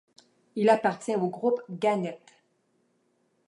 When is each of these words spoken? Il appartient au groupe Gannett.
Il 0.55 0.69
appartient 0.69 1.15
au 1.15 1.27
groupe 1.27 1.61
Gannett. 1.69 2.19